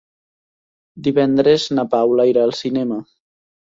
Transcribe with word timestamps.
Divendres 1.09 1.67
na 1.81 1.85
Paula 1.93 2.29
irà 2.31 2.47
al 2.49 2.59
cinema. 2.63 2.99